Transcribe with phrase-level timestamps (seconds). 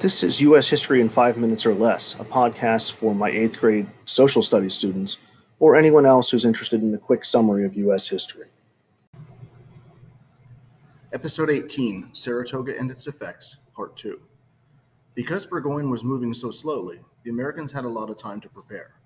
[0.00, 0.68] This is U.S.
[0.68, 5.18] History in Five Minutes or Less, a podcast for my eighth grade social studies students
[5.58, 8.06] or anyone else who's interested in a quick summary of U.S.
[8.06, 8.46] history.
[11.12, 14.20] Episode 18 Saratoga and Its Effects, Part 2.
[15.16, 19.00] Because Burgoyne was moving so slowly, the Americans had a lot of time to prepare.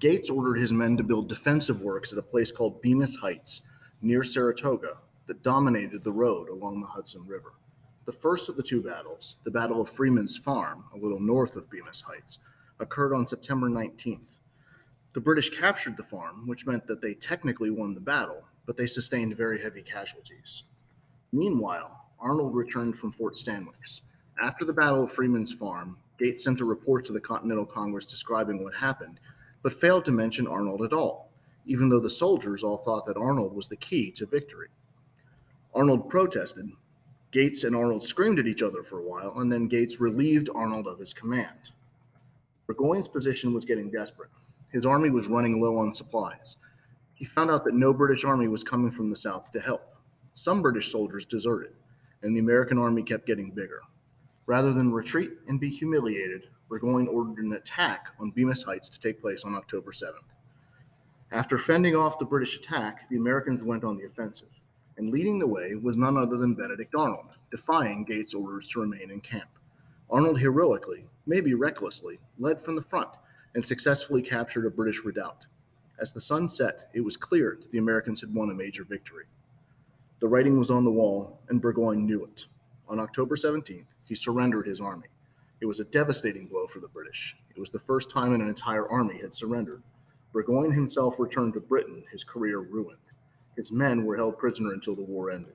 [0.00, 3.62] Gates ordered his men to build defensive works at a place called Bemis Heights
[4.02, 7.54] near Saratoga that dominated the road along the Hudson River.
[8.06, 11.68] The first of the two battles, the Battle of Freeman's Farm, a little north of
[11.68, 12.38] Bemis Heights,
[12.78, 14.38] occurred on September 19th.
[15.12, 18.86] The British captured the farm, which meant that they technically won the battle, but they
[18.86, 20.64] sustained very heavy casualties.
[21.32, 24.02] Meanwhile, Arnold returned from Fort Stanwix.
[24.40, 28.62] After the Battle of Freeman's Farm, Gates sent a report to the Continental Congress describing
[28.62, 29.18] what happened,
[29.62, 31.32] but failed to mention Arnold at all,
[31.66, 34.68] even though the soldiers all thought that Arnold was the key to victory.
[35.74, 36.66] Arnold protested,
[37.32, 40.86] Gates and Arnold screamed at each other for a while, and then Gates relieved Arnold
[40.86, 41.72] of his command.
[42.66, 44.30] Burgoyne's position was getting desperate.
[44.70, 46.56] His army was running low on supplies.
[47.14, 49.96] He found out that no British army was coming from the south to help.
[50.34, 51.72] Some British soldiers deserted,
[52.22, 53.80] and the American army kept getting bigger.
[54.46, 59.20] Rather than retreat and be humiliated, Burgoyne ordered an attack on Bemis Heights to take
[59.20, 60.34] place on October 7th.
[61.32, 64.60] After fending off the British attack, the Americans went on the offensive
[64.98, 69.10] and leading the way was none other than Benedict Arnold, defying Gates' orders to remain
[69.10, 69.50] in camp.
[70.10, 73.10] Arnold heroically, maybe recklessly, led from the front
[73.54, 75.46] and successfully captured a British redoubt.
[75.98, 79.24] As the sun set, it was clear that the Americans had won a major victory.
[80.18, 82.46] The writing was on the wall, and Burgoyne knew it.
[82.88, 85.08] On October 17th, he surrendered his army.
[85.60, 87.36] It was a devastating blow for the British.
[87.54, 89.82] It was the first time an entire army had surrendered.
[90.32, 92.98] Burgoyne himself returned to Britain, his career ruined.
[93.56, 95.54] His men were held prisoner until the war ended.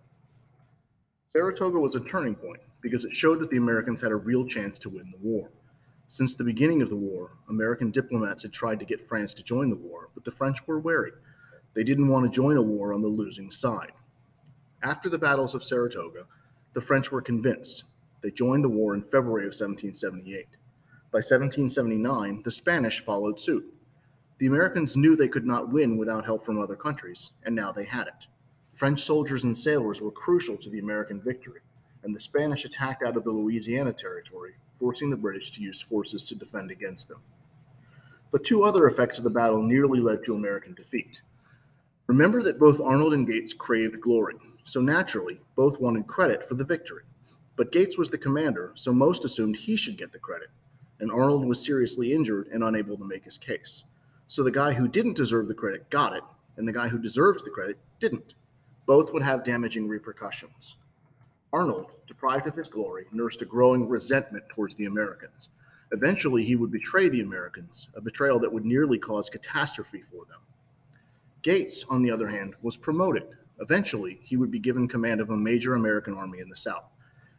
[1.27, 4.77] Saratoga was a turning point because it showed that the Americans had a real chance
[4.79, 5.51] to win the war.
[6.07, 9.69] Since the beginning of the war, American diplomats had tried to get France to join
[9.69, 11.11] the war, but the French were wary.
[11.73, 13.93] They didn't want to join a war on the losing side.
[14.83, 16.25] After the battles of Saratoga,
[16.73, 17.85] the French were convinced.
[18.21, 20.47] They joined the war in February of 1778.
[21.11, 23.65] By 1779, the Spanish followed suit.
[24.41, 27.83] The Americans knew they could not win without help from other countries, and now they
[27.83, 28.25] had it.
[28.73, 31.61] French soldiers and sailors were crucial to the American victory,
[32.01, 36.23] and the Spanish attacked out of the Louisiana Territory, forcing the British to use forces
[36.23, 37.21] to defend against them.
[38.31, 41.21] But two other effects of the battle nearly led to American defeat.
[42.07, 46.65] Remember that both Arnold and Gates craved glory, so naturally, both wanted credit for the
[46.65, 47.03] victory.
[47.57, 50.49] But Gates was the commander, so most assumed he should get the credit,
[50.99, 53.85] and Arnold was seriously injured and unable to make his case.
[54.31, 56.23] So the guy who didn't deserve the credit got it,
[56.55, 58.35] and the guy who deserved the credit didn't.
[58.85, 60.77] Both would have damaging repercussions.
[61.51, 65.49] Arnold, deprived of his glory, nursed a growing resentment towards the Americans.
[65.91, 70.39] Eventually, he would betray the Americans, a betrayal that would nearly cause catastrophe for them.
[71.41, 73.27] Gates, on the other hand, was promoted.
[73.59, 76.89] Eventually, he would be given command of a major American army in the South.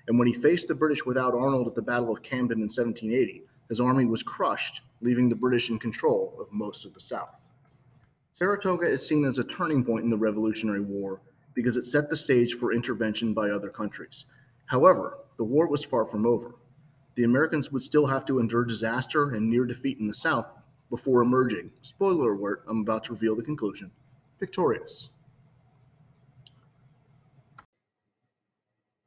[0.08, 3.44] And when he faced the British without Arnold at the Battle of Camden in 1780,
[3.72, 7.48] his army was crushed, leaving the British in control of most of the South.
[8.32, 11.22] Saratoga is seen as a turning point in the Revolutionary War
[11.54, 14.26] because it set the stage for intervention by other countries.
[14.66, 16.56] However, the war was far from over.
[17.14, 20.52] The Americans would still have to endure disaster and near defeat in the South
[20.90, 23.90] before emerging, spoiler alert, I'm about to reveal the conclusion,
[24.38, 25.08] victorious.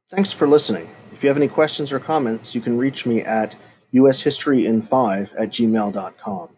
[0.08, 0.90] Thanks for listening.
[1.12, 3.54] If you have any questions or comments, you can reach me at
[3.94, 6.48] ushistoryin5 at gmail.com.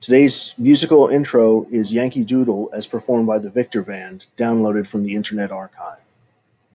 [0.00, 5.14] Today's musical intro is Yankee Doodle as performed by the Victor Band, downloaded from the
[5.14, 5.98] Internet Archive.